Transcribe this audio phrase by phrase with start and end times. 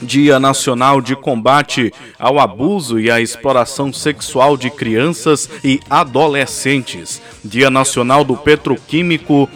[0.01, 7.71] Dia Nacional de Combate ao Abuso e à Exploração Sexual de Crianças e Adolescentes, Dia
[7.71, 9.49] Nacional do Petroquímico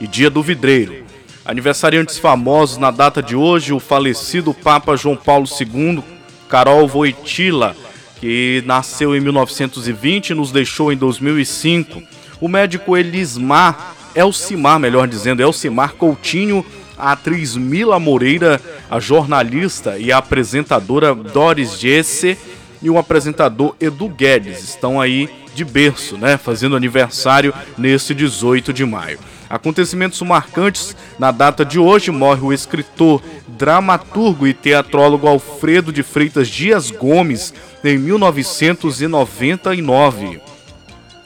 [0.00, 1.04] e Dia do Vidreiro.
[1.44, 6.02] Aniversariantes famosos na data de hoje, o falecido Papa João Paulo II,
[6.48, 7.76] Carol Voitila,
[8.20, 12.02] que nasceu em 1920 e nos deixou em 2005.
[12.40, 16.64] O médico Elismar, Elcimar, melhor dizendo, Elcimar Coutinho,
[16.96, 22.36] a atriz Mila Moreira, a jornalista e a apresentadora Doris Jesse
[22.82, 28.84] e o apresentador Edu Guedes estão aí de berço, né, fazendo aniversário nesse 18 de
[28.84, 29.18] maio.
[29.48, 36.48] Acontecimentos marcantes na data de hoje morre o escritor, dramaturgo e teatrólogo Alfredo de Freitas
[36.48, 37.52] Dias Gomes
[37.82, 40.49] em 1999.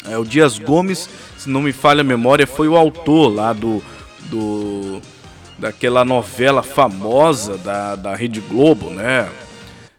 [0.09, 3.83] É, o Dias Gomes, se não me falha a memória, foi o autor lá do,
[4.31, 5.01] do
[5.59, 9.29] daquela novela famosa da, da Rede Globo, né?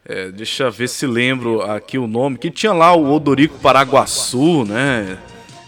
[0.08, 4.64] É, deixa eu ver se lembro aqui o nome, que tinha lá o Odorico Paraguaçu,
[4.64, 5.18] né?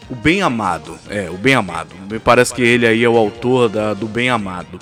[0.09, 1.95] O Bem Amado, é, o Bem Amado.
[2.09, 4.79] Me parece que ele aí é o autor da, do Bem Amado.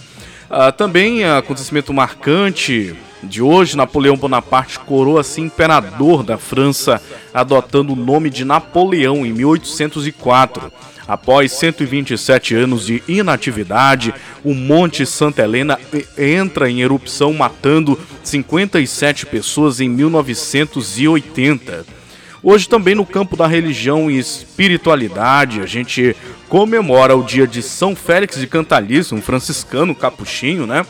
[0.49, 7.01] Ah, também acontecimento marcante de hoje, Napoleão Bonaparte coroa-se imperador da França,
[7.33, 10.71] adotando o nome de Napoleão em 1804.
[11.07, 14.13] Após 127 anos de inatividade,
[14.43, 15.79] o Monte Santa Helena
[16.17, 21.85] entra em erupção, matando 57 pessoas em 1980.
[22.47, 26.15] Hoje, também no campo da religião e espiritualidade, a gente
[26.47, 30.85] comemora o dia de São Félix de Cantalice, um franciscano capuchinho, né?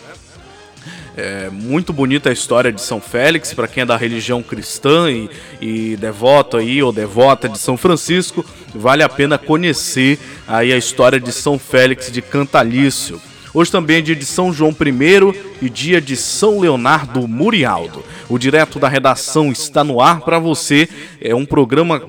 [1.15, 5.29] É muito bonita a história de São Félix, para quem é da religião cristã e,
[5.61, 11.21] e, devoto aí, ou devota de São Francisco, vale a pena conhecer aí a história
[11.21, 13.17] de São Félix de Cantalício.
[13.55, 18.03] Hoje também é dia de São João I e dia de São Leonardo Murialdo.
[18.27, 20.89] O direto da redação está no ar para você.
[21.21, 22.01] É um programa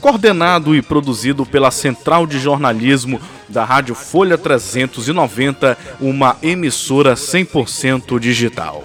[0.00, 3.20] coordenado e produzido pela Central de Jornalismo
[3.50, 8.82] da Rádio Folha 390, uma emissora 100% digital.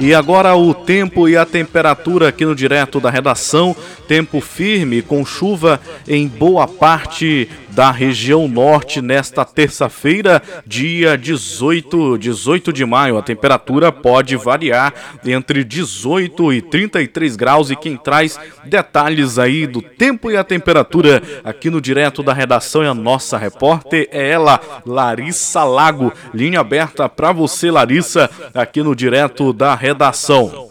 [0.00, 3.74] E agora o tempo e a temperatura aqui no direto da redação.
[4.06, 12.72] Tempo firme com chuva em boa parte da região norte nesta terça-feira, dia 18, 18
[12.72, 13.16] de maio.
[13.16, 14.92] A temperatura pode variar
[15.24, 21.22] entre 18 e 33 graus e quem traz detalhes aí do tempo e a temperatura
[21.44, 26.12] aqui no direto da redação é a nossa repórter, é ela, Larissa Lago.
[26.34, 30.68] Linha aberta para você, Larissa, aqui no direto da redação.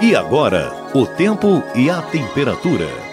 [0.00, 3.03] E agora, o tempo e a temperatura.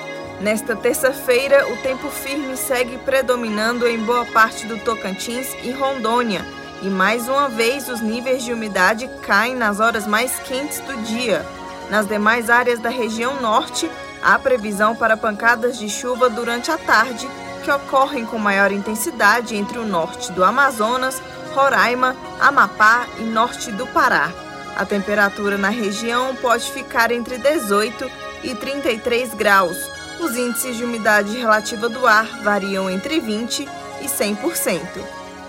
[0.42, 6.44] Nesta terça-feira, o tempo firme segue predominando em boa parte do Tocantins e Rondônia,
[6.82, 11.46] e mais uma vez os níveis de umidade caem nas horas mais quentes do dia.
[11.92, 13.88] Nas demais áreas da região norte,
[14.24, 17.30] há previsão para pancadas de chuva durante a tarde,
[17.64, 21.22] que ocorrem com maior intensidade entre o norte do Amazonas,
[21.54, 24.32] Roraima, Amapá e norte do Pará.
[24.76, 28.10] A temperatura na região pode ficar entre 18
[28.44, 30.01] e 33 graus.
[30.22, 33.68] Os índices de umidade relativa do ar variam entre 20
[34.02, 34.80] e 100%.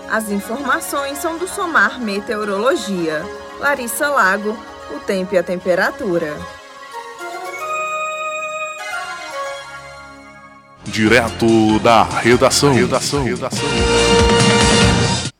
[0.09, 3.23] As informações são do Somar Meteorologia.
[3.59, 4.57] Larissa Lago,
[4.91, 6.35] o tempo e a temperatura.
[10.83, 12.73] Direto da redação.
[12.73, 13.23] redação.
[13.23, 13.69] redação.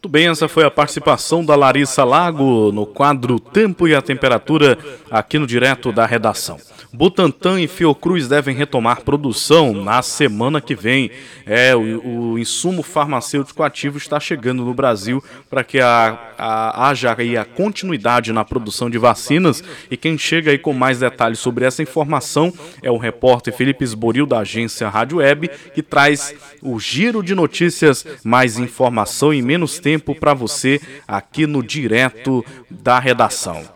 [0.04, 4.78] Muito bem, essa foi a participação da Larissa Lago no quadro Tempo e a Temperatura
[5.10, 6.58] aqui no Direto da Redação.
[6.94, 11.10] Butantan e Fiocruz devem retomar produção na semana que vem.
[11.44, 17.16] É, o, o insumo farmacêutico ativo está chegando no Brasil para que a, a, haja
[17.18, 19.64] aí a continuidade na produção de vacinas.
[19.90, 22.54] E quem chega aí com mais detalhes sobre essa informação
[22.84, 28.06] é o repórter Felipe Esboril, da agência Rádio Web, que traz o giro de notícias,
[28.24, 33.73] mais informação e menos tempo para você aqui no Direto da Redação.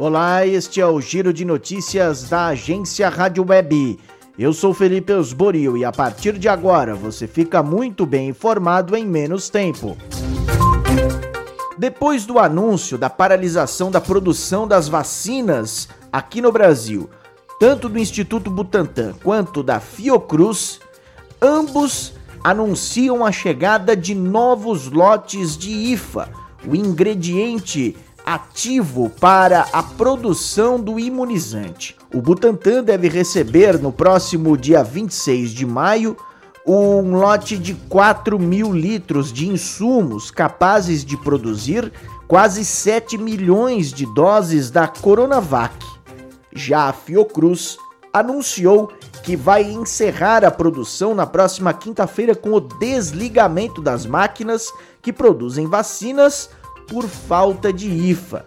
[0.00, 3.98] Olá, este é o Giro de Notícias da agência Rádio Web.
[4.38, 9.04] Eu sou Felipe Osborio e a partir de agora você fica muito bem informado em
[9.04, 9.98] menos tempo.
[11.76, 17.10] Depois do anúncio da paralisação da produção das vacinas aqui no Brasil,
[17.60, 20.80] tanto do Instituto Butantan quanto da Fiocruz,
[21.42, 26.30] ambos anunciam a chegada de novos lotes de IFA,
[26.66, 27.94] o ingrediente
[28.24, 31.96] ativo para a produção do imunizante.
[32.14, 36.16] O Butantan deve receber no próximo dia 26 de maio
[36.66, 41.92] um lote de 4 mil litros de insumos capazes de produzir
[42.28, 45.74] quase 7 milhões de doses da Coronavac.
[46.52, 47.76] Já a Fiocruz
[48.12, 48.92] anunciou
[49.22, 55.66] que vai encerrar a produção na próxima quinta-feira com o desligamento das máquinas que produzem
[55.66, 56.50] vacinas
[56.90, 58.44] por falta de IFA.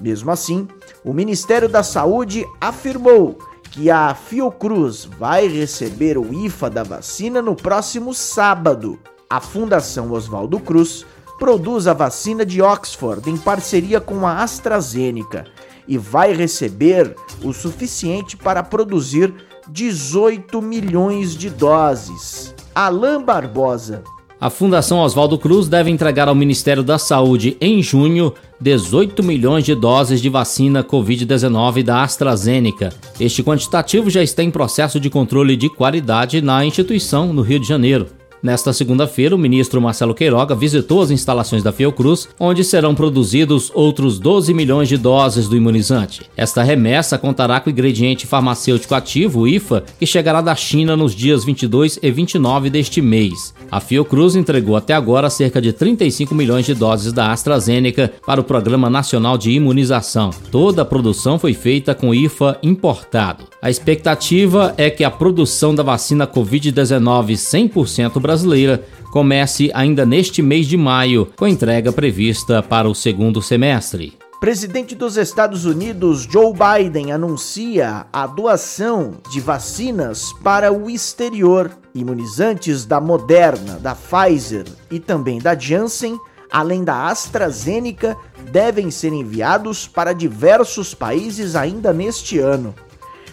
[0.00, 0.66] Mesmo assim,
[1.04, 3.38] o Ministério da Saúde afirmou
[3.70, 8.98] que a Fiocruz vai receber o IFA da vacina no próximo sábado.
[9.28, 11.04] A Fundação Oswaldo Cruz
[11.38, 15.44] produz a vacina de Oxford em parceria com a AstraZeneca
[15.86, 17.14] e vai receber
[17.44, 19.34] o suficiente para produzir
[19.68, 22.54] 18 milhões de doses.
[22.74, 24.02] Alain Barbosa,
[24.40, 29.74] a Fundação Oswaldo Cruz deve entregar ao Ministério da Saúde em junho 18 milhões de
[29.74, 32.90] doses de vacina Covid-19 da AstraZeneca.
[33.18, 37.66] Este quantitativo já está em processo de controle de qualidade na instituição no Rio de
[37.66, 38.08] Janeiro.
[38.46, 44.20] Nesta segunda-feira, o ministro Marcelo Queiroga visitou as instalações da Fiocruz, onde serão produzidos outros
[44.20, 46.22] 12 milhões de doses do imunizante.
[46.36, 51.12] Esta remessa contará com o ingrediente farmacêutico ativo, o IFA, que chegará da China nos
[51.12, 53.52] dias 22 e 29 deste mês.
[53.68, 58.44] A Fiocruz entregou até agora cerca de 35 milhões de doses da AstraZeneca para o
[58.44, 60.30] Programa Nacional de Imunização.
[60.52, 63.42] Toda a produção foi feita com IFA importado.
[63.60, 68.35] A expectativa é que a produção da vacina Covid-19 100% brasileira
[69.12, 74.16] comece ainda neste mês de maio, com entrega prevista para o segundo semestre.
[74.38, 81.70] Presidente dos Estados Unidos Joe Biden anuncia a doação de vacinas para o exterior.
[81.94, 86.18] Imunizantes da Moderna, da Pfizer e também da Janssen,
[86.52, 88.14] além da AstraZeneca,
[88.52, 92.74] devem ser enviados para diversos países ainda neste ano.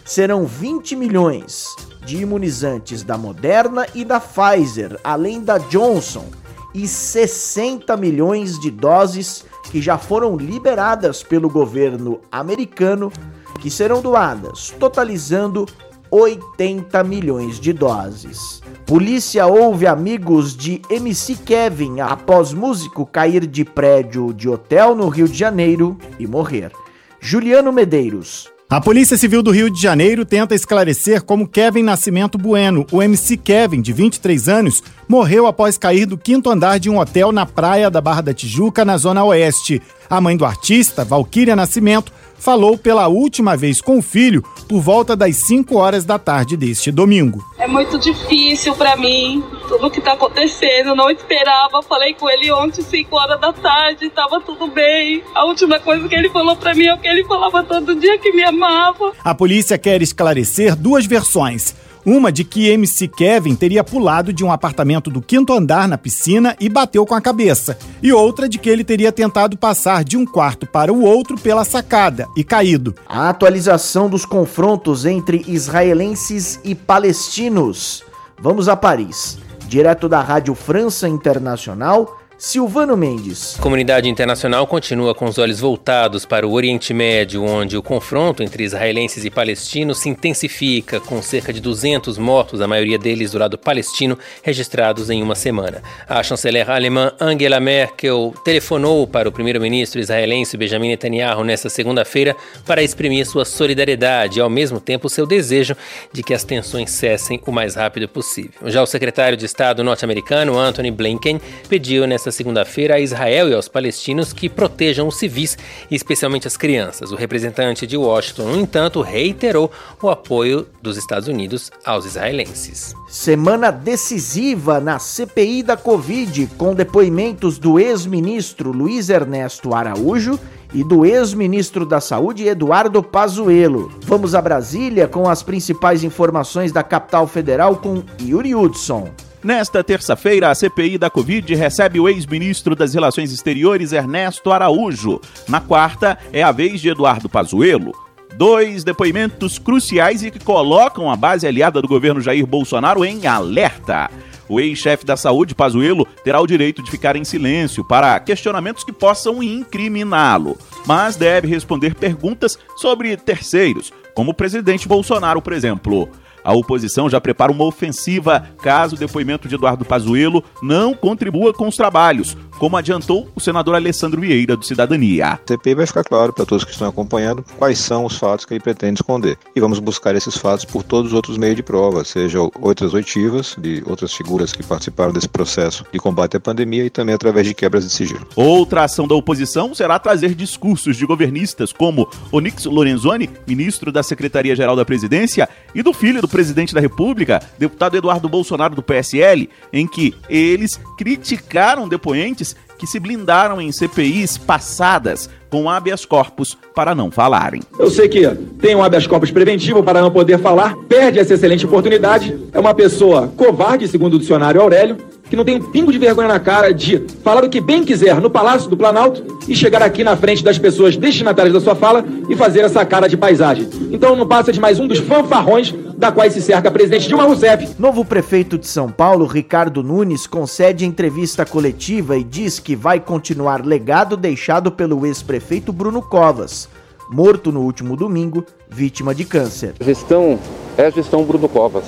[0.05, 1.67] Serão 20 milhões
[2.05, 6.25] de imunizantes da Moderna e da Pfizer, além da Johnson,
[6.73, 13.11] e 60 milhões de doses que já foram liberadas pelo governo americano,
[13.59, 15.65] que serão doadas, totalizando
[16.11, 18.61] 80 milhões de doses.
[18.85, 25.27] Polícia ouve amigos de MC Kevin após músico cair de prédio de hotel no Rio
[25.27, 26.71] de Janeiro e morrer.
[27.19, 28.52] Juliano Medeiros.
[28.73, 33.37] A Polícia Civil do Rio de Janeiro tenta esclarecer como Kevin Nascimento Bueno, o MC
[33.37, 37.87] Kevin, de 23 anos, morreu após cair do quinto andar de um hotel na praia
[37.91, 39.79] da Barra da Tijuca, na Zona Oeste.
[40.09, 42.11] A mãe do artista, Valquíria Nascimento,
[42.43, 46.91] falou pela última vez com o filho por volta das 5 horas da tarde deste
[46.91, 47.41] domingo.
[47.57, 50.93] É muito difícil para mim tudo o que tá acontecendo.
[50.93, 51.81] Não esperava.
[51.81, 55.23] Falei com ele ontem, 5 horas da tarde, tava tudo bem.
[55.33, 58.17] A última coisa que ele falou para mim é o que ele falava todo dia
[58.17, 59.13] que me amava.
[59.23, 61.73] A polícia quer esclarecer duas versões.
[62.05, 66.53] Uma de que MC Kevin teria pulado de um apartamento do quinto andar na piscina
[66.59, 67.77] e bateu com a cabeça.
[68.01, 71.63] E outra de que ele teria tentado passar de um quarto para o outro pela
[71.63, 72.93] sacada e caído.
[73.07, 78.03] A atualização dos confrontos entre israelenses e palestinos.
[78.37, 79.37] Vamos a Paris.
[79.65, 82.19] Direto da Rádio França Internacional.
[82.45, 83.55] Silvano Mendes.
[83.57, 88.43] A comunidade internacional continua com os olhos voltados para o Oriente Médio, onde o confronto
[88.43, 93.39] entre israelenses e palestinos se intensifica, com cerca de 200 mortos, a maioria deles do
[93.39, 95.81] lado palestino, registrados em uma semana.
[96.05, 102.35] A chanceler alemã Angela Merkel telefonou para o primeiro-ministro israelense Benjamin Netanyahu nesta segunda-feira
[102.65, 105.77] para exprimir sua solidariedade e, ao mesmo tempo, seu desejo
[106.11, 108.69] de que as tensões cessem o mais rápido possível.
[108.69, 113.67] Já o secretário de Estado norte-americano, Anthony Blinken, pediu nesta segunda-feira a Israel e aos
[113.67, 115.57] palestinos que protejam os civis,
[115.89, 117.11] especialmente as crianças.
[117.11, 119.71] O representante de Washington, no entanto, reiterou
[120.01, 122.93] o apoio dos Estados Unidos aos israelenses.
[123.07, 130.39] Semana decisiva na CPI da Covid, com depoimentos do ex-ministro Luiz Ernesto Araújo
[130.73, 133.91] e do ex-ministro da Saúde Eduardo Pazuello.
[134.01, 139.09] Vamos a Brasília com as principais informações da capital federal com Yuri Hudson.
[139.43, 145.19] Nesta terça-feira, a CPI da Covid recebe o ex-ministro das Relações Exteriores Ernesto Araújo.
[145.49, 147.91] Na quarta, é a vez de Eduardo Pazuello.
[148.37, 154.09] Dois depoimentos cruciais e que colocam a base aliada do governo Jair Bolsonaro em alerta.
[154.47, 158.93] O ex-chefe da saúde, Pazuello, terá o direito de ficar em silêncio para questionamentos que
[158.93, 166.09] possam incriminá-lo, mas deve responder perguntas sobre terceiros, como o presidente Bolsonaro, por exemplo.
[166.43, 171.67] A oposição já prepara uma ofensiva caso o depoimento de Eduardo Pazuello não contribua com
[171.67, 175.27] os trabalhos, como adiantou o senador Alessandro Vieira, do Cidadania.
[175.27, 178.53] A CPI vai ficar claro para todos que estão acompanhando quais são os fatos que
[178.53, 179.37] ele pretende esconder.
[179.55, 183.55] E vamos buscar esses fatos por todos os outros meios de prova, seja outras oitivas
[183.57, 187.53] de outras figuras que participaram desse processo de combate à pandemia e também através de
[187.53, 188.25] quebras de sigilo.
[188.35, 194.75] Outra ação da oposição será trazer discursos de governistas como Onix Lorenzoni, ministro da Secretaria-Geral
[194.75, 199.87] da Presidência, e do filho do presidente da República, deputado Eduardo Bolsonaro do PSL, em
[199.87, 207.11] que eles criticaram depoentes que se blindaram em CPIs passadas com habeas corpus para não
[207.11, 207.61] falarem.
[207.77, 208.27] Eu sei que
[208.59, 212.73] tem um habeas corpus preventivo para não poder falar, perde essa excelente oportunidade, é uma
[212.73, 214.97] pessoa covarde, segundo o dicionário Aurélio,
[215.33, 218.21] que não tem um pingo de vergonha na cara de falar o que bem quiser
[218.21, 222.05] no Palácio do Planalto e chegar aqui na frente das pessoas destinatárias da sua fala
[222.29, 223.67] e fazer essa cara de paisagem.
[223.91, 227.23] Então não passa de mais um dos fanfarrões da qual se cerca a presidente Dilma
[227.23, 227.67] Rousseff.
[227.79, 233.65] Novo prefeito de São Paulo, Ricardo Nunes, concede entrevista coletiva e diz que vai continuar
[233.65, 236.69] legado deixado pelo ex-prefeito Bruno Covas,
[237.09, 239.73] morto no último domingo, vítima de câncer.
[239.79, 240.37] A gestão
[240.77, 241.85] é a gestão Bruno Covas,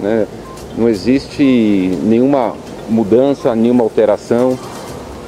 [0.00, 0.26] né?
[0.74, 1.42] Não existe
[2.04, 2.54] nenhuma
[2.88, 4.58] mudança, nenhuma alteração.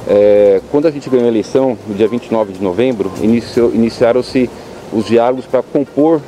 [0.09, 4.51] É, quando a gente ganhou a eleição, no dia 29 de novembro, iniciaram-se
[4.93, 6.21] os diálogos para compor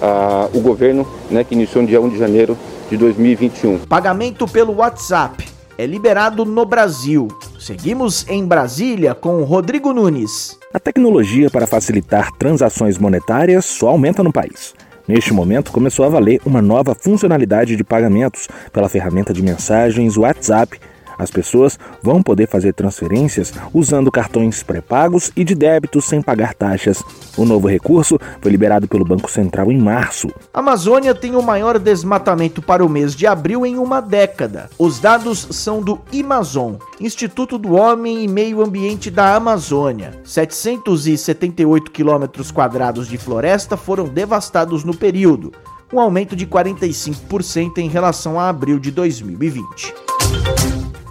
[0.00, 2.56] ah, o governo né, que iniciou no dia 1 de janeiro
[2.90, 3.80] de 2021.
[3.80, 5.44] Pagamento pelo WhatsApp
[5.76, 7.28] é liberado no Brasil.
[7.58, 10.58] Seguimos em Brasília com Rodrigo Nunes.
[10.72, 14.74] A tecnologia para facilitar transações monetárias só aumenta no país.
[15.08, 20.78] Neste momento, começou a valer uma nova funcionalidade de pagamentos pela ferramenta de mensagens WhatsApp
[21.18, 27.02] As pessoas vão poder fazer transferências usando cartões pré-pagos e de débito sem pagar taxas.
[27.36, 30.28] O novo recurso foi liberado pelo Banco Central em março.
[30.54, 34.70] A Amazônia tem o maior desmatamento para o mês de abril em uma década.
[34.78, 40.20] Os dados são do Amazon, Instituto do Homem e Meio Ambiente da Amazônia.
[40.24, 45.52] 778 quilômetros quadrados de floresta foram devastados no período,
[45.92, 49.94] um aumento de 45% em relação a abril de 2020.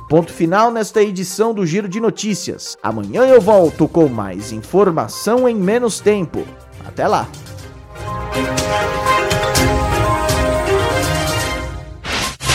[0.10, 2.78] Ponto final nesta edição do Giro de Notícias.
[2.82, 6.46] Amanhã eu volto com mais informação em menos tempo.
[6.86, 7.28] Até lá!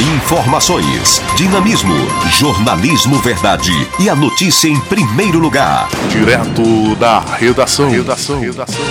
[0.01, 1.95] Informações, dinamismo,
[2.31, 5.91] jornalismo verdade e a notícia em primeiro lugar.
[6.11, 7.91] Direto da redação.
[7.91, 8.41] Redação.
[8.41, 8.83] redação.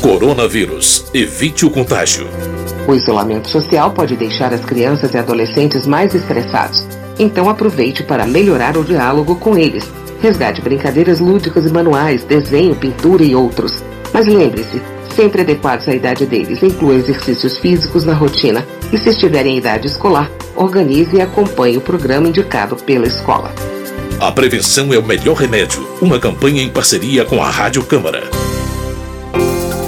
[0.00, 1.04] Coronavírus.
[1.12, 2.28] Evite o contágio.
[2.90, 6.84] O isolamento social pode deixar as crianças e adolescentes mais estressados.
[7.20, 9.88] Então aproveite para melhorar o diálogo com eles.
[10.20, 13.80] Resgate brincadeiras lúdicas e manuais, desenho, pintura e outros.
[14.12, 14.82] Mas lembre-se,
[15.14, 16.64] sempre adequados à idade deles.
[16.64, 21.80] Inclua exercícios físicos na rotina e, se estiverem em idade escolar, organize e acompanhe o
[21.80, 23.54] programa indicado pela escola.
[24.18, 25.88] A prevenção é o melhor remédio.
[26.02, 28.49] Uma campanha em parceria com a Rádio Câmara.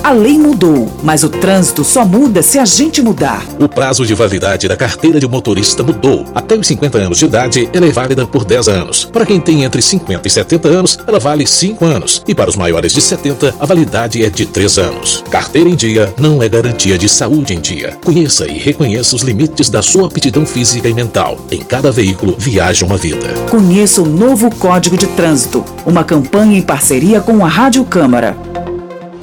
[0.04, 3.46] A lei mudou, mas o trânsito só muda se a gente mudar.
[3.60, 6.24] O prazo de validade da carteira de motorista mudou.
[6.34, 9.04] Até os 50 anos de idade, ela é válida por 10 anos.
[9.04, 12.20] Para quem tem entre 50 e 70 anos, ela vale 5 anos.
[12.26, 15.22] E para os maiores de 70, a validade é de 3 anos.
[15.30, 17.96] Carteira em dia não é garantia de saúde em dia.
[18.04, 21.38] Conheça e reconheça os limites da sua aptidão física e mental.
[21.48, 23.28] Em cada veículo, viaja uma vida.
[23.48, 28.36] Conheça o novo Código de Trânsito, uma campanha em parceria com a Rádio Câmara.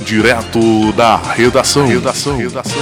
[0.06, 1.88] Direto da redação.
[1.88, 2.38] Redação.
[2.38, 2.82] redação.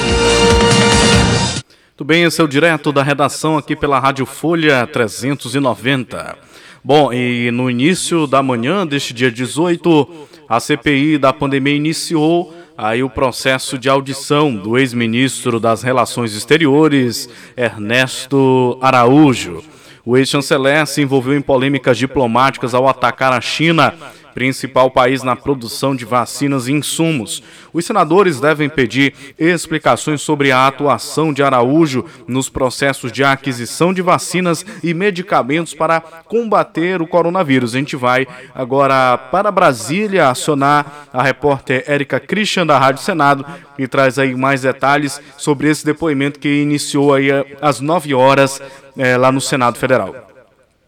[1.96, 6.38] Tudo bem, esse é o direto da redação aqui pela Rádio Folha 390.
[6.84, 10.08] Bom, e no início da manhã deste dia 18,
[10.48, 17.28] a CPI da pandemia iniciou aí o processo de audição do ex-ministro das Relações Exteriores,
[17.58, 19.64] Ernesto Araújo.
[20.06, 23.94] O ex-chanceler se envolveu em polêmicas diplomáticas ao atacar a China
[24.38, 27.42] principal país na produção de vacinas e insumos.
[27.74, 34.00] Os senadores devem pedir explicações sobre a atuação de Araújo nos processos de aquisição de
[34.04, 37.74] vacinas e medicamentos para combater o coronavírus.
[37.74, 43.44] A gente vai agora para Brasília acionar a repórter Érica Christian da Rádio Senado
[43.76, 48.62] e traz aí mais detalhes sobre esse depoimento que iniciou aí às 9 horas
[48.96, 50.37] é, lá no Senado Federal.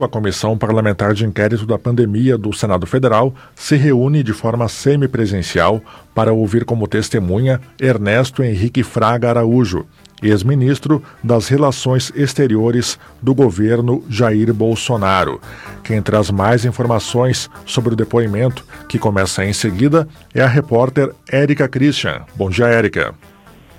[0.02, 5.82] A Comissão Parlamentar de Inquérito da Pandemia do Senado Federal se reúne de forma semipresencial
[6.16, 9.86] para ouvir como testemunha Ernesto Henrique Fraga Araújo,
[10.24, 15.42] ex-ministro das Relações Exteriores do governo Jair Bolsonaro.
[15.84, 21.68] Quem traz mais informações sobre o depoimento, que começa em seguida, é a repórter Érica
[21.68, 22.22] Christian.
[22.38, 23.14] Bom dia, Érica.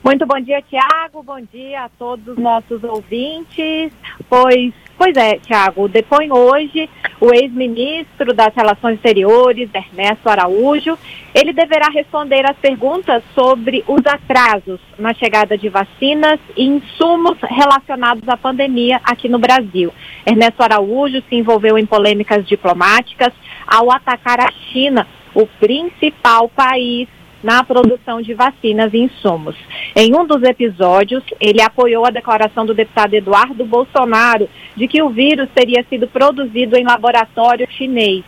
[0.04, 1.22] Muito bom dia, Tiago.
[1.22, 3.90] Bom dia a todos os nossos ouvintes.
[4.28, 6.86] Pois Pois é, Tiago, depõe hoje
[7.18, 10.98] o ex-ministro das Relações Exteriores, Ernesto Araújo.
[11.34, 18.28] Ele deverá responder às perguntas sobre os atrasos na chegada de vacinas e insumos relacionados
[18.28, 19.90] à pandemia aqui no Brasil.
[20.26, 23.32] Ernesto Araújo se envolveu em polêmicas diplomáticas
[23.66, 27.08] ao atacar a China, o principal país
[27.42, 29.56] na produção de vacinas e insumos.
[29.96, 35.08] Em um dos episódios, ele apoiou a declaração do deputado Eduardo Bolsonaro de que o
[35.08, 38.24] vírus teria sido produzido em laboratório chinês.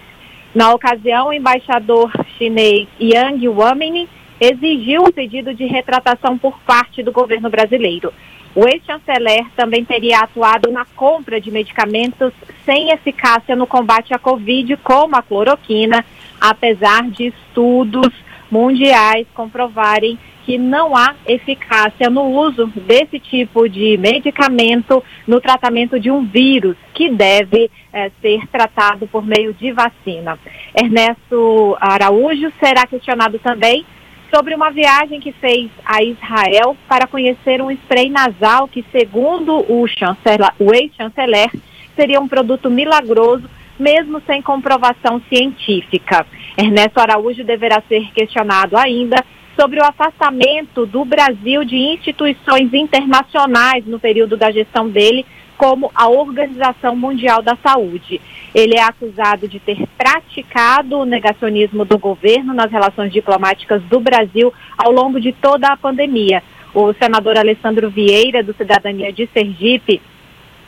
[0.55, 4.09] Na ocasião, o embaixador chinês Yang Waming
[4.41, 8.13] exigiu um pedido de retratação por parte do governo brasileiro.
[8.55, 12.33] O ex-chanceler também teria atuado na compra de medicamentos
[12.67, 16.05] sem eficácia no combate à Covid, como a cloroquina,
[16.39, 18.13] apesar de estudos
[18.53, 26.11] mundiais comprovarem que não há eficácia no uso desse tipo de medicamento no tratamento de
[26.11, 30.39] um vírus que deve é, ser tratado por meio de vacina.
[30.77, 33.87] Ernesto Araújo será questionado também
[34.35, 39.85] sobre uma viagem que fez a Israel para conhecer um spray nasal que, segundo o,
[39.85, 41.51] o ex-chanceler,
[41.95, 43.49] seria um produto milagroso
[43.83, 46.25] mesmo sem comprovação científica.
[46.57, 49.17] Ernesto Araújo deverá ser questionado ainda
[49.59, 55.27] sobre o afastamento do Brasil de instituições internacionais no período da gestão dele,
[55.59, 58.21] como a Organização Mundial da Saúde.
[58.55, 64.53] Ele é acusado de ter praticado o negacionismo do governo nas relações diplomáticas do Brasil
[64.79, 66.43] ao longo de toda a pandemia.
[66.75, 70.01] O senador Alessandro Vieira, do Cidadania de Sergipe,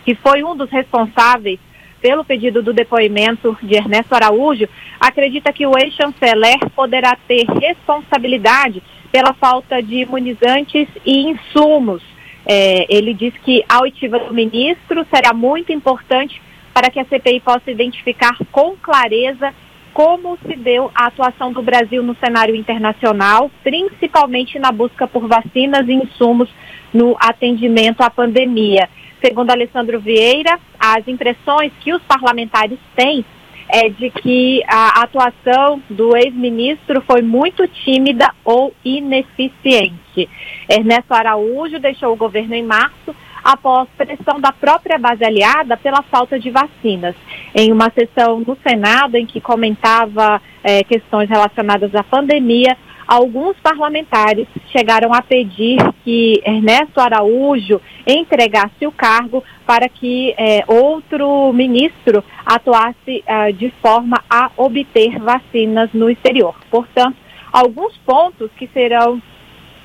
[0.04, 1.58] que foi um dos responsáveis
[2.04, 4.68] pelo pedido do depoimento de Ernesto Araújo,
[5.00, 12.02] acredita que o ex-chanceler poderá ter responsabilidade pela falta de imunizantes e insumos.
[12.44, 16.42] É, ele diz que a oitiva do ministro será muito importante
[16.74, 19.54] para que a CPI possa identificar com clareza
[19.94, 25.88] como se deu a atuação do Brasil no cenário internacional, principalmente na busca por vacinas
[25.88, 26.50] e insumos
[26.92, 28.90] no atendimento à pandemia.
[29.24, 33.24] Segundo Alessandro Vieira, as impressões que os parlamentares têm
[33.70, 40.28] é de que a atuação do ex-ministro foi muito tímida ou ineficiente.
[40.68, 46.38] Ernesto Araújo deixou o governo em março após pressão da própria base aliada pela falta
[46.38, 47.14] de vacinas.
[47.54, 54.46] Em uma sessão no Senado em que comentava é, questões relacionadas à pandemia, alguns parlamentares
[54.70, 63.22] chegaram a pedir que Ernesto Araújo entregasse o cargo para que é, outro ministro atuasse
[63.26, 66.54] é, de forma a obter vacinas no exterior.
[66.70, 67.16] Portanto,
[67.52, 69.22] alguns pontos que serão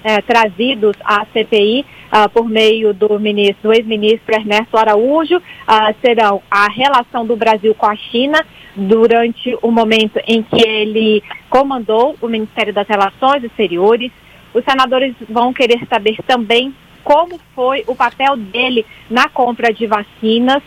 [0.04, 6.42] é, trazidos à CPI uh, por meio do, ministro, do ex-ministro Ernesto Araújo uh, serão
[6.50, 8.40] a relação do Brasil com a China
[8.76, 14.12] durante o momento em que ele comandou o Ministério das Relações Exteriores.
[14.54, 20.62] Os senadores vão querer saber também como foi o papel dele na compra de vacinas,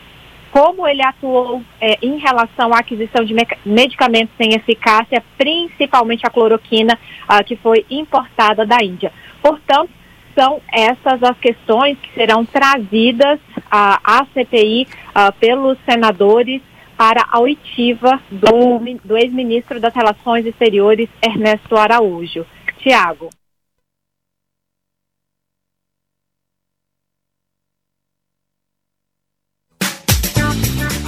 [0.53, 3.35] como ele atuou é, em relação à aquisição de
[3.65, 6.93] medicamentos sem eficácia, principalmente a cloroquina,
[7.27, 9.11] uh, que foi importada da Índia.
[9.41, 9.89] Portanto,
[10.35, 16.61] são essas as questões que serão trazidas uh, à CPI uh, pelos senadores
[16.95, 22.45] para a oitiva do, do ex-ministro das Relações Exteriores, Ernesto Araújo.
[22.77, 23.29] Tiago.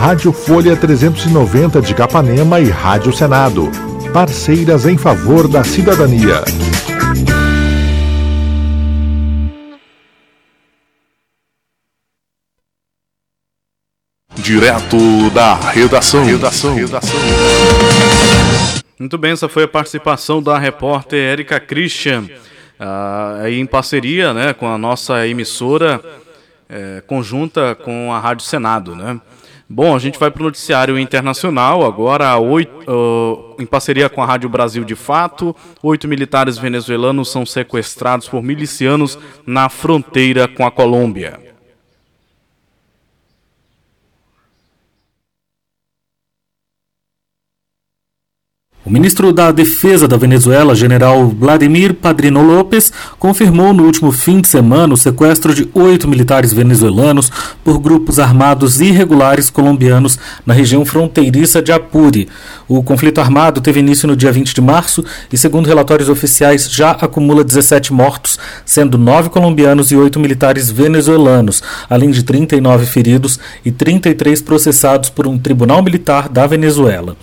[0.00, 3.70] Rádio Folha 390 de Capanema e Rádio Senado.
[4.14, 6.42] Parceiras em favor da cidadania.
[14.36, 16.24] Direto da redação.
[16.24, 16.74] redação.
[16.74, 17.20] redação.
[18.98, 22.24] Muito bem, essa foi a participação da repórter Érica Christian,
[22.80, 26.00] uh, em parceria né, com a nossa emissora
[26.70, 28.94] é, conjunta com a Rádio Senado.
[28.94, 29.20] Né?
[29.68, 34.26] Bom, a gente vai para o noticiário internacional agora, oito, uh, em parceria com a
[34.26, 35.54] Rádio Brasil de Fato.
[35.82, 41.49] Oito militares venezuelanos são sequestrados por milicianos na fronteira com a Colômbia.
[48.82, 54.48] O ministro da Defesa da Venezuela, general Vladimir Padrino López, confirmou no último fim de
[54.48, 57.30] semana o sequestro de oito militares venezuelanos
[57.62, 62.26] por grupos armados irregulares colombianos na região fronteiriça de Apure.
[62.66, 66.92] O conflito armado teve início no dia 20 de março e, segundo relatórios oficiais, já
[66.92, 73.70] acumula 17 mortos, sendo nove colombianos e oito militares venezuelanos, além de 39 feridos e
[73.70, 77.14] 33 processados por um tribunal militar da Venezuela.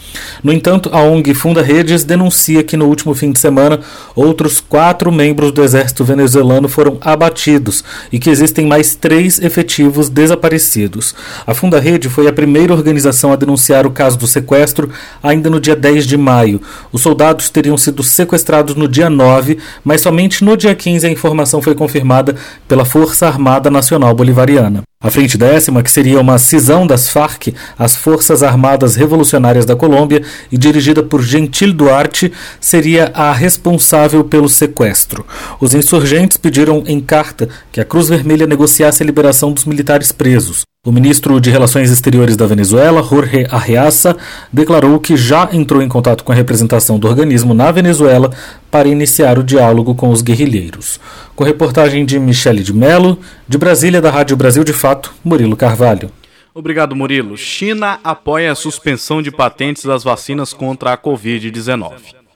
[0.43, 3.80] No entanto, a ONG Funda Redes denuncia que no último fim de semana
[4.14, 11.16] outros quatro membros do exército venezuelano foram abatidos e que existem mais três efetivos desaparecidos.
[11.48, 14.90] A Funda Rede foi a primeira organização a denunciar o caso do sequestro
[15.24, 16.62] ainda no dia 10 de maio.
[16.92, 21.62] Os soldados teriam sido sequestrados no dia 9, mas somente no dia 15 a informação
[21.62, 22.36] foi confirmada
[22.68, 24.84] pela Força Armada Nacional Bolivariana.
[25.00, 30.24] A Frente Décima, que seria uma cisão das FARC, as Forças Armadas Revolucionárias da Colômbia,
[30.52, 35.24] e dirigida por Gentil Duarte, seria a responsável pelo sequestro.
[35.62, 40.64] Os insurgentes pediram em carta que a Cruz Vermelha negociasse a liberação dos militares presos.
[40.86, 44.16] O ministro de Relações Exteriores da Venezuela, Jorge Arreaça,
[44.54, 48.32] declarou que já entrou em contato com a representação do organismo na Venezuela
[48.72, 50.98] para iniciar o diálogo com os guerrilheiros.
[51.36, 56.10] Com reportagem de Michele de Mello, de Brasília, da Rádio Brasil de Fato, Murilo Carvalho.
[56.54, 57.36] Obrigado, Murilo.
[57.38, 62.27] China apoia a suspensão de patentes das vacinas contra a Covid-19.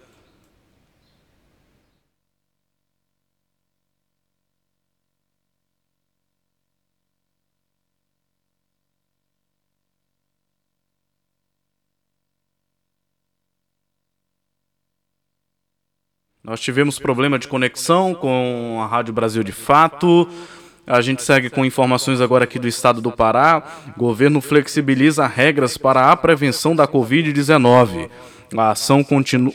[16.44, 20.28] Nós tivemos problema de conexão com a Rádio Brasil de Fato.
[20.88, 23.62] A gente segue com informações agora aqui do estado do Pará.
[23.96, 28.10] governo flexibiliza regras para a prevenção da Covid-19.
[28.58, 29.02] A ação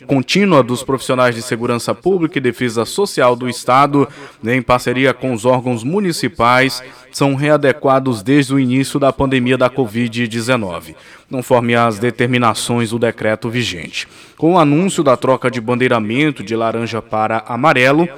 [0.06, 4.08] contínua dos profissionais de segurança pública e defesa social do Estado,
[4.42, 6.82] em parceria com os órgãos municipais,
[7.12, 10.94] são readequados desde o início da pandemia da Covid-19,
[11.30, 14.08] conforme as determinações do decreto vigente.
[14.36, 18.08] Com o anúncio da troca de bandeiramento de laranja para amarelo,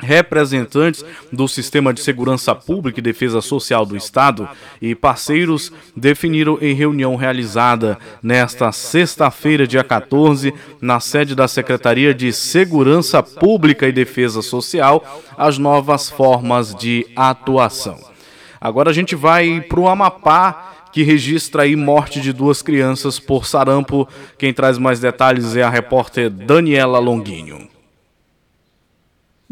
[0.00, 4.48] representantes do Sistema de Segurança Pública e Defesa Social do Estado
[4.80, 12.32] e parceiros definiram em reunião realizada nesta sexta-feira, dia 14, na sede da Secretaria de
[12.32, 17.98] Segurança Pública e Defesa Social, as novas formas de atuação.
[18.60, 23.46] Agora a gente vai para o Amapá que registra aí morte de duas crianças por
[23.46, 24.08] sarampo.
[24.36, 27.68] Quem traz mais detalhes é a repórter Daniela Longuinho.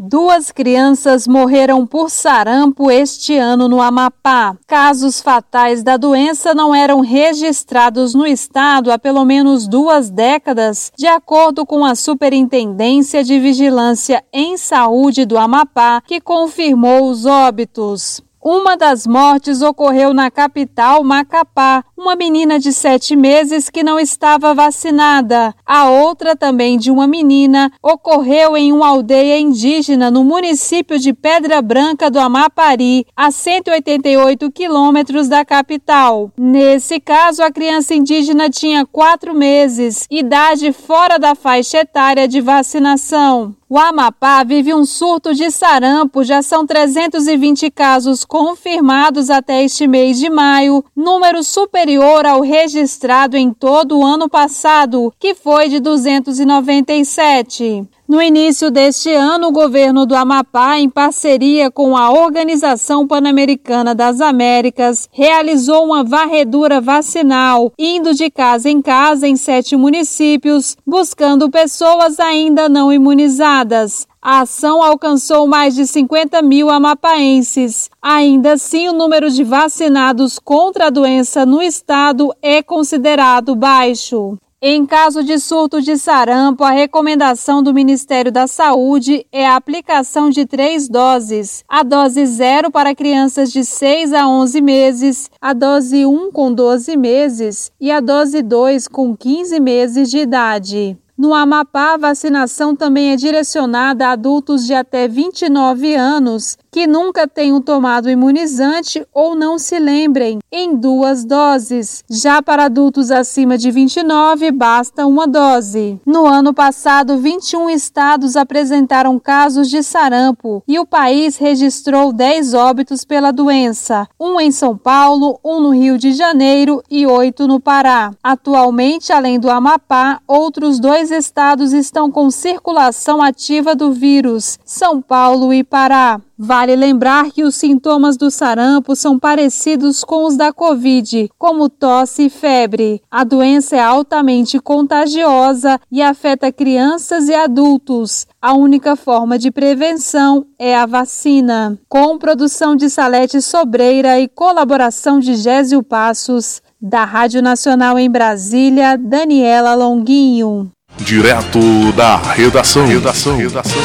[0.01, 4.55] Duas crianças morreram por sarampo este ano no Amapá.
[4.65, 11.05] Casos fatais da doença não eram registrados no estado há pelo menos duas décadas, de
[11.05, 18.23] acordo com a Superintendência de Vigilância em Saúde do Amapá, que confirmou os óbitos.
[18.41, 24.53] Uma das mortes ocorreu na capital, Macapá, uma menina de sete meses que não estava
[24.53, 25.53] vacinada.
[25.65, 31.61] A outra, também de uma menina, ocorreu em uma aldeia indígena no município de Pedra
[31.61, 36.31] Branca do Amapari, a 188 quilômetros da capital.
[36.37, 43.58] Nesse caso, a criança indígena tinha quatro meses, idade fora da faixa etária de vacinação.
[43.71, 50.17] O Amapá vive um surto de sarampo, já são 320 casos confirmados até este mês
[50.17, 57.87] de maio, número superior ao registrado em todo o ano passado, que foi de 297.
[58.09, 64.19] No início deste ano, o governo do Amapá, em parceria com a Organização Pan-Americana das
[64.19, 72.19] Américas, realizou uma varredura vacinal, indo de casa em casa em sete municípios, buscando pessoas
[72.19, 74.07] ainda não imunizadas.
[74.19, 77.91] A ação alcançou mais de 50 mil amapaenses.
[78.01, 84.35] Ainda assim, o número de vacinados contra a doença no estado é considerado baixo.
[84.61, 90.29] Em caso de surto de sarampo, a recomendação do Ministério da Saúde é a aplicação
[90.29, 96.05] de três doses: a dose 0 para crianças de 6 a 11 meses, a dose
[96.05, 100.97] 1 com 12 meses e a dose 2 com 15 meses de idade.
[101.19, 107.27] No Amapá, a vacinação também é direcionada a adultos de até 29 anos que nunca
[107.27, 112.05] tenham tomado imunizante ou não se lembrem, em duas doses.
[112.09, 115.99] Já para adultos acima de 29, basta uma dose.
[116.05, 123.03] No ano passado, 21 estados apresentaram casos de sarampo e o país registrou 10 óbitos
[123.03, 128.11] pela doença, um em São Paulo, um no Rio de Janeiro e oito no Pará.
[128.23, 135.53] Atualmente, além do Amapá, outros dois estados estão com circulação ativa do vírus, São Paulo
[135.53, 136.21] e Pará.
[136.41, 142.27] Vale lembrar que os sintomas do sarampo são parecidos com os da Covid, como tosse
[142.27, 143.01] e febre.
[143.11, 148.25] A doença é altamente contagiosa e afeta crianças e adultos.
[148.41, 151.77] A única forma de prevenção é a vacina.
[151.89, 158.97] Com produção de Salete Sobreira e colaboração de Gésio Passos, da Rádio Nacional em Brasília,
[158.97, 160.71] Daniela Longuinho.
[161.01, 162.87] Direto da redação.
[162.87, 163.37] Redação.
[163.37, 163.81] redação.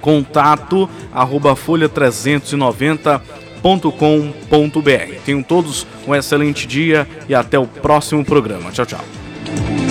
[0.00, 5.24] contato arroba folha390.com.br www.radiofolha.com.br.
[5.24, 8.70] Tenham todos um excelente dia e até o próximo programa.
[8.70, 9.83] Tchau, tchau.